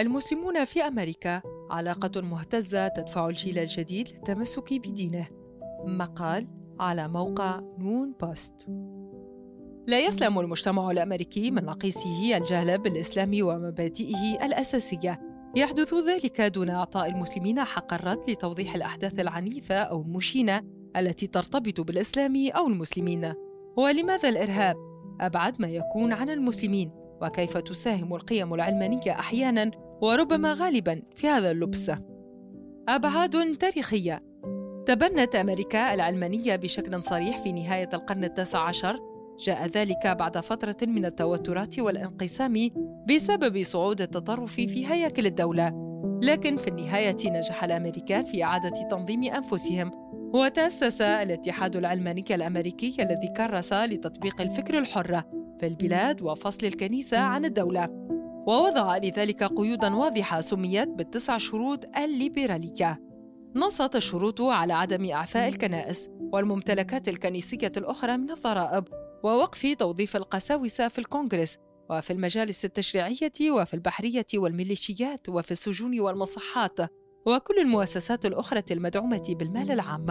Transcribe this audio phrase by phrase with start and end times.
[0.00, 5.26] المسلمون في أمريكا علاقة مهتزة تدفع الجيل الجديد للتمسك بدينه.
[5.84, 6.46] مقال
[6.80, 8.66] على موقع نون بوست.
[9.86, 15.20] لا يسلم المجتمع الأمريكي من نقيصه الجهل بالإسلام ومبادئه الأساسية.
[15.56, 20.62] يحدث ذلك دون إعطاء المسلمين حق الرد لتوضيح الأحداث العنيفة أو المشينة
[20.96, 23.34] التي ترتبط بالإسلام أو المسلمين.
[23.76, 24.76] ولماذا الإرهاب؟
[25.20, 26.90] أبعد ما يكون عن المسلمين.
[27.22, 31.90] وكيف تساهم القيم العلمانية أحيانا وربما غالبا في هذا اللبس.
[32.88, 34.22] أبعاد تاريخية.
[34.86, 38.98] تبنت أمريكا العلمانية بشكل صريح في نهاية القرن التاسع عشر.
[39.38, 42.70] جاء ذلك بعد فترة من التوترات والانقسام
[43.08, 45.90] بسبب صعود التطرف في هياكل الدولة.
[46.22, 49.90] لكن في النهاية نجح الأمريكان في إعادة تنظيم أنفسهم.
[50.34, 55.22] وتأسس الاتحاد العلماني الأمريكي الذي كرس لتطبيق الفكر الحر
[55.60, 58.10] في البلاد وفصل الكنيسة عن الدولة.
[58.46, 63.10] ووضع لذلك قيودا واضحة سميت بالتسع شروط الليبرالية
[63.56, 68.84] نصت الشروط على عدم إعفاء الكنائس والممتلكات الكنيسية الأخرى من الضرائب
[69.22, 71.58] ووقف توظيف القساوسة في الكونغرس
[71.90, 76.80] وفي المجالس التشريعية وفي البحرية والميليشيات وفي السجون والمصحات
[77.26, 80.06] وكل المؤسسات الأخرى المدعومة بالمال العام.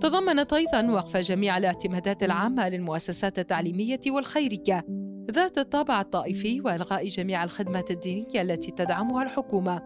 [0.00, 4.84] تضمنت أيضا وقف جميع الاعتمادات العامة للمؤسسات التعليمية والخيرية
[5.30, 9.82] ذات الطابع الطائفي وإلغاء جميع الخدمات الدينية التي تدعمها الحكومة.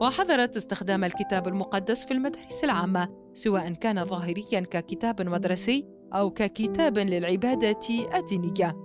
[0.00, 7.80] وحظرت استخدام الكتاب المقدس في المدارس العامة سواء كان ظاهريا ككتاب مدرسي أو ككتاب للعبادة
[8.18, 8.76] الدينية.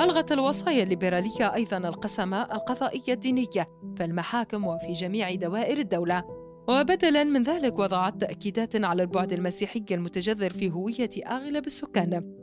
[0.00, 6.24] ألغت الوصايا الليبرالية أيضا القسم القضائية الدينية في المحاكم وفي جميع دوائر الدولة
[6.68, 12.37] وبدلا من ذلك وضعت تأكيدات على البعد المسيحي المتجذر في هوية أغلب السكان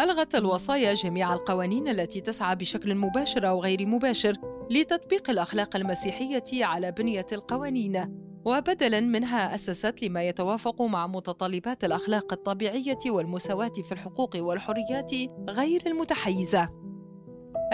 [0.00, 4.36] ألغت الوصايا جميع القوانين التي تسعى بشكل مباشر أو غير مباشر
[4.70, 12.98] لتطبيق الأخلاق المسيحية على بنية القوانين وبدلا منها أسست لما يتوافق مع متطلبات الأخلاق الطبيعية
[13.06, 15.12] والمساواة في الحقوق والحريات
[15.48, 16.68] غير المتحيزة.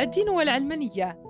[0.00, 1.22] الدين والعلمانية.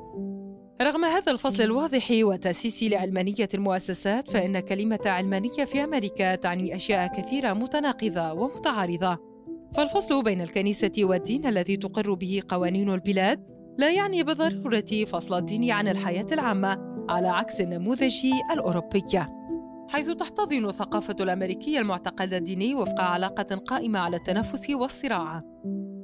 [0.82, 7.53] رغم هذا الفصل الواضح وتأسيس لعلمانية المؤسسات فإن كلمة علمانية في أمريكا تعني أشياء كثيرة
[7.53, 9.35] متناقضة ومتعارضة.
[9.76, 13.47] فالفصل بين الكنيسة والدين الذي تقر به قوانين البلاد
[13.78, 19.20] لا يعني بالضرورة فصل الدين عن الحياة العامة على عكس النموذج الأوروبي
[19.88, 25.42] حيث تحتضن الثقافة الأمريكية المعتقد الديني وفق علاقة قائمة على التنافس والصراع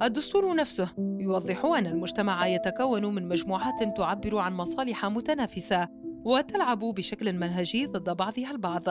[0.03, 5.87] الدستور نفسه يوضح أن المجتمع يتكون من مجموعات تعبر عن مصالح متنافسة
[6.25, 8.83] وتلعب بشكل منهجي ضد بعضها البعض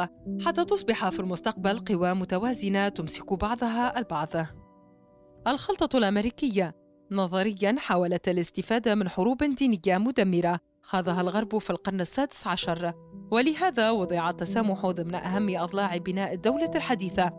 [0.47, 4.28] حتى تصبح في المستقبل قوى متوازنة تمسك بعضها البعض.
[5.48, 6.75] الخلطة الأمريكية.
[7.10, 10.58] نظريا حاولت الاستفادة من حروب دينية مدمرة.
[10.82, 12.92] خاضها الغرب في القرن السادس عشر.
[13.30, 17.32] ولهذا وضع التسامح ضمن أهم أضلاع بناء الدولة الحديثة.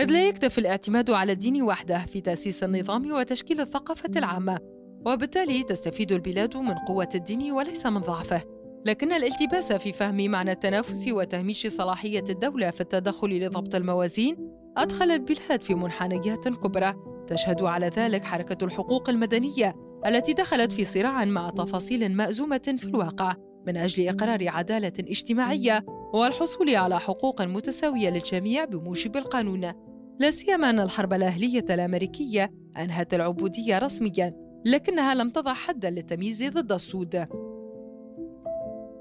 [0.00, 4.58] إذ لا يكتفي الاعتماد على الدين وحده في تأسيس النظام وتشكيل الثقافة العامة.
[5.06, 8.42] وبالتالي تستفيد البلاد من قوة الدين وليس من ضعفه.
[8.86, 14.36] لكن الالتباس في فهم معنى التنافس وتهميش صلاحية الدولة في التدخل لضبط الموازين
[14.76, 17.11] أدخل البلاد في منحنيات كبرى.
[17.26, 19.74] تشهد على ذلك حركة الحقوق المدنية
[20.06, 23.34] التي دخلت في صراع مع تفاصيل مأزومة في الواقع
[23.66, 25.84] من أجل إقرار عدالة اجتماعية
[26.14, 29.72] والحصول على حقوق متساوية للجميع بموجب القانون.
[30.20, 34.34] لا سيما أن الحرب الأهلية الأمريكية أنهت العبودية رسميا
[34.64, 37.26] لكنها لم تضع حدا للتمييز ضد السود.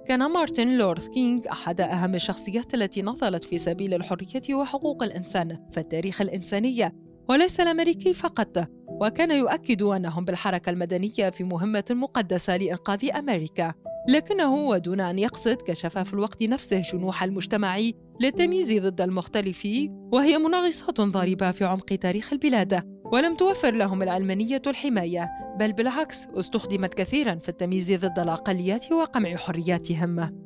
[0.07, 5.79] كان مارتن لوثر كينغ أحد أهم الشخصيات التي ناضلت في سبيل الحرية وحقوق الإنسان في
[5.79, 6.91] التاريخ الإنساني.
[7.31, 13.73] وليس الأمريكي فقط وكان يؤكد أنهم بالحركة المدنية في مهمة مقدسة لإنقاذ أمريكا.
[14.09, 17.79] لكنه ودون أن يقصد كشف في الوقت نفسه جنوح المجتمع
[18.21, 19.67] للتمييز ضد المختلف
[20.13, 23.01] وهي منغصات ضاربة في عمق تاريخ البلاد.
[23.13, 25.29] ولم توفر لهم العلمانية الحماية
[25.59, 30.41] بل بالعكس استخدمت كثيرا في التمييز ضد الأقليات وقمع حرياتهم.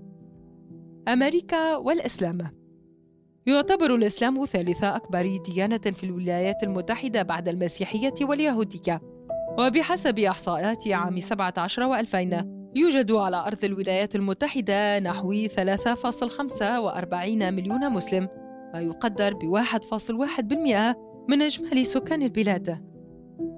[1.08, 2.65] أمريكا والإسلام.
[3.48, 9.02] يعتبر الإسلام ثالث أكبر ديانة في الولايات المتحدة بعد المسيحية واليهودية.
[9.60, 12.46] وبحسب إحصاءات عام 17 و2000
[12.76, 15.52] يوجد على أرض الولايات المتحدة نحو 3.45
[17.52, 18.28] مليون مسلم
[18.74, 20.96] ما يقدر ب 1.1%
[21.30, 22.82] من إجمالي سكان البلاد.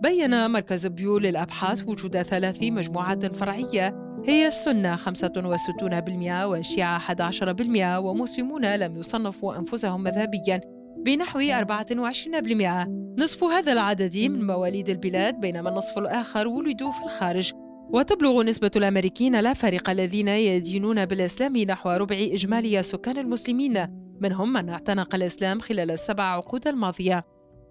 [0.04, 8.98] بين مركز بيو للأبحاث وجود ثلاث مجموعات فرعية هي السنة 65% والشيعة 11% ومسلمون لم
[8.98, 12.88] يصنفوا أنفسهم مذهبياً بنحو 24%
[13.18, 17.52] نصف هذا العدد من مواليد البلاد بينما النصف الآخر ولدوا في الخارج.
[17.94, 23.88] وتبلغ نسبة الأمريكيين لا فارق الذين يدينون بالإسلام نحو ربع إجمالي سكان المسلمين
[24.22, 27.26] منهم من اعتنق الإسلام خلال السبع عقود الماضية.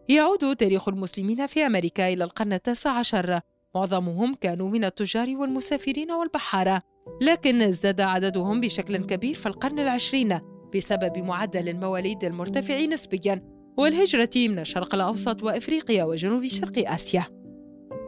[0.08, 3.40] يعود تاريخ المسلمين في أمريكا إلى القرن التاسع عشر.
[3.76, 6.82] معظمهم كانوا من التجار والمسافرين والبحارة
[7.22, 10.38] لكن ازداد عددهم بشكل كبير في القرن العشرين
[10.74, 13.42] بسبب معدل المواليد المرتفع نسبيا
[13.78, 17.24] والهجرة من الشرق الأوسط وإفريقيا وجنوب شرق آسيا.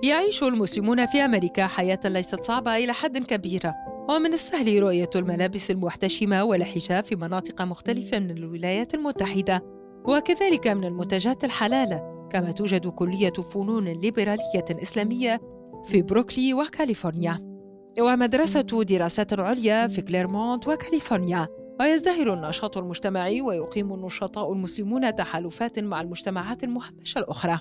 [0.04, 3.72] يعيش المسلمون في أمريكا حياة ليست صعبة إلى حد كبير
[4.08, 9.62] ومن السهل رؤية الملابس المحتشمة والحجاب في مناطق مختلفة من الولايات المتحدة
[10.04, 17.38] وكذلك من المنتجات الحلالة كما توجد كلية فنون ليبرالية إسلامية في بروكلي وكاليفورنيا.
[18.00, 21.48] ومدرسة دراسات عليا في كليرمونت كاليفورنيا.
[21.80, 27.58] ويزدهر النشاط المجتمعي ويقيم النشطاء المسلمون تحالفات مع المجتمعات المهمشة الأخرى.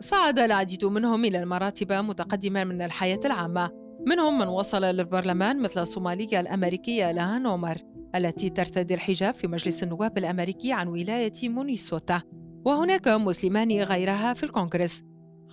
[0.00, 3.70] صعد العديد منهم إلى مراتب متقدمة من الحياة العامة.
[4.06, 7.78] منهم من وصل للبرلمان مثل الصومالية الأمريكية إلهان عمر
[8.14, 12.22] التي ترتدي الحجاب في مجلس النواب الأمريكي عن ولاية مينيسوتا
[12.64, 15.02] وهناك مسلمان غيرها في الكونغرس.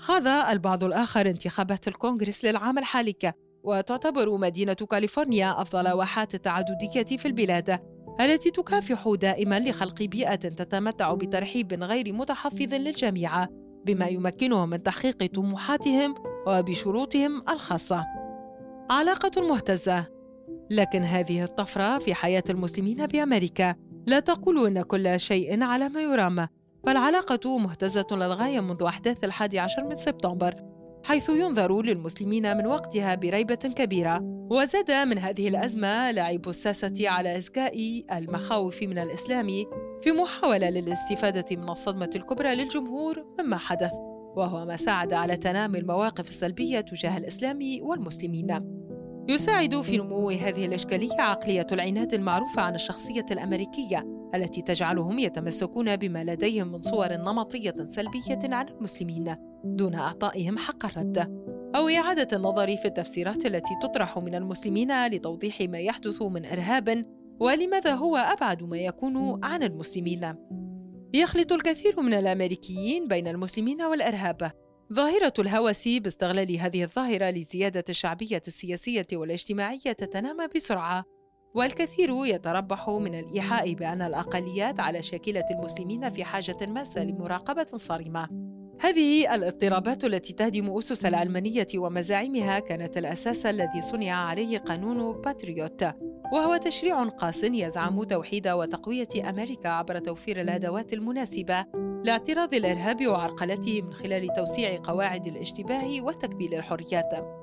[0.01, 3.33] خاض البعض الآخر انتخابات الكونغرس للعام الحالي.
[3.63, 7.79] وتعتبر مدينة كاليفورنيا أفضل واحات التعددية في البلاد
[8.21, 13.45] التي تكافح دائما لخلق بيئة تتمتع بترحيب غير متحفظ للجميع
[13.85, 16.15] بما يمكنهم من تحقيق طموحاتهم
[16.47, 18.03] وبشروطهم الخاصة.
[18.89, 20.07] علاقة مهتزة.
[20.71, 23.75] لكن هذه الطفرة في حياة المسلمين بأمريكا
[24.07, 26.47] لا تقول أن كل شيء على ما يرام.
[26.83, 30.55] فالعلاقة مهتزة للغاية منذ أحداث الحادي عشر من سبتمبر
[31.03, 34.19] حيث ينظر للمسلمين من وقتها بريبة كبيرة.
[34.51, 39.47] وزاد من هذه الأزمة لعب الساسة على إزكاء المخاوف من الإسلام
[40.01, 43.91] في محاولة للاستفادة من الصدمة الكبرى للجمهور مما حدث
[44.35, 48.81] وهو ما ساعد على تنامي المواقف السلبية تجاه الإسلام والمسلمين.
[49.29, 54.20] يساعد في نمو هذه الإشكالية عقلية العناد المعروفة عن الشخصية الأمريكية.
[54.35, 61.17] التي تجعلهم يتمسكون بما لديهم من صور نمطية سلبية عن المسلمين دون إعطائهم حق الرد
[61.75, 67.05] أو إعادة النظر في التفسيرات التي تطرح من المسلمين لتوضيح ما يحدث من إرهاب
[67.39, 70.35] ولماذا هو أبعد ما يكون عن المسلمين.
[71.13, 74.51] يخلط الكثير من الأمريكيين بين المسلمين والإرهاب.
[74.93, 81.05] ظاهرة الهوس باستغلال هذه الظاهرة لزيادة الشعبية السياسية والاجتماعية تتنامى بسرعة.
[81.53, 89.35] والكثير يتربح من الإيحاء بأن الأقليات على شاكلة المسلمين في حاجة ماسة لمراقبة صارمة هذه
[89.35, 95.83] الاضطرابات التي تهدم أسس العلمانية ومزاعمها كانت الأساس الذي صنع عليه قانون باتريوت
[96.33, 101.65] وهو تشريع قاس يزعم توحيد وتقوية أمريكا عبر توفير الأدوات المناسبة
[102.03, 107.40] لاعتراض الإرهاب وعرقلته من خلال توسيع قواعد الاشتباه وتكبيل الحريات.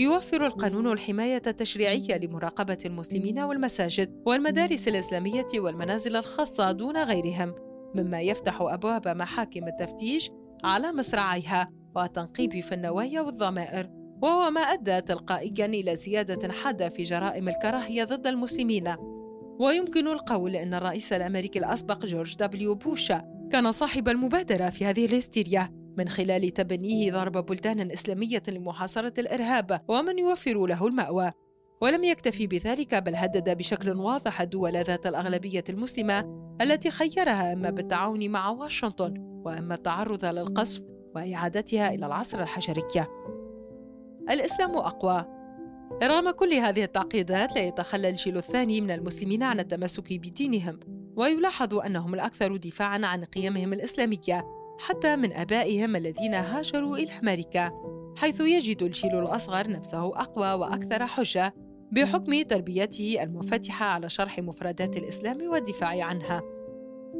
[0.00, 7.54] يوفر القانون الحماية التشريعية لمراقبة المسلمين والمساجد والمدارس الإسلامية والمنازل الخاصة دون غيرهم،
[7.94, 10.30] مما يفتح أبواب محاكم التفتيش
[10.64, 13.90] على مصراعيها والتنقيب في النوايا والضمائر،
[14.22, 18.94] وهو ما أدى تلقائيا إلى زيادة حادة في جرائم الكراهية ضد المسلمين.
[19.60, 23.12] ويمكن القول أن الرئيس الأمريكي الأسبق جورج دبليو بوش
[23.52, 30.18] كان صاحب المبادرة في هذه الهستيريا من خلال تبنيه ضرب بلدان إسلامية لمحاصرة الإرهاب ومن
[30.18, 31.30] يوفر له المأوى.
[31.82, 38.30] ولم يكتفي بذلك بل هدد بشكل واضح الدول ذات الأغلبية المسلمة التي خيرها إما بالتعاون
[38.30, 40.82] مع واشنطن وإما التعرض للقصف
[41.14, 42.82] وإعادتها إلى العصر الحجري
[44.30, 45.24] الإسلام أقوى.
[46.02, 50.80] رغم كل هذه التعقيدات لا يتخلى الجيل الثاني من المسلمين عن التمسك بدينهم
[51.16, 54.59] ويلاحظ أنهم الأكثر دفاعًا عن قيمهم الإسلامية.
[54.80, 57.70] حتى من آبائهم الذين هاجروا إلى أمريكا
[58.16, 61.54] حيث يجد الجيل الأصغر نفسه أقوى وأكثر حجة
[61.92, 66.42] بحكم تربيته المنفتحة على شرح مفردات الإسلام والدفاع عنها.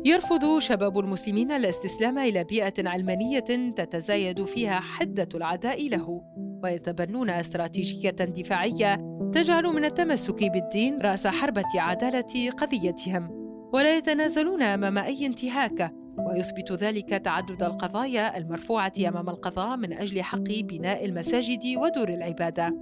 [0.04, 6.22] يرفض شباب المسلمين الاستسلام إلى بيئة علمانية تتزايد فيها حدة العداء له،
[6.64, 8.94] ويتبنون استراتيجية دفاعية
[9.32, 13.30] تجعل من التمسك بالدين رأس حربة عدالة قضيتهم.
[13.72, 20.48] ولا يتنازلون أمام أي انتهاك ويثبت ذلك تعدد القضايا المرفوعة أمام القضاء من أجل حق
[20.48, 22.76] بناء المساجد ودور العبادة.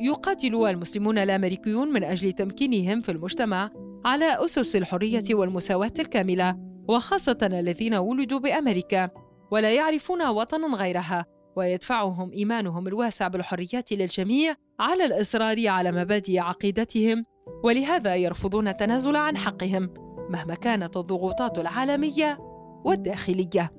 [0.00, 3.70] يقاتل المسلمون الأمريكيون من أجل تمكينهم في المجتمع
[4.04, 6.56] على أسس الحرية والمساواة الكاملة
[6.88, 9.10] وخاصة الذين ولدوا بأمريكا
[9.50, 17.24] ولا يعرفون وطنا غيرها ويدفعهم إيمانهم الواسع بالحريات للجميع على الإصرار على مبادئ عقيدتهم
[17.64, 19.94] ولهذا يرفضون التنازل عن حقهم
[20.30, 22.47] مهما كانت الضغوطات العالمية.
[22.84, 23.70] والداخلية.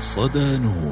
[0.00, 0.91] صدى نور.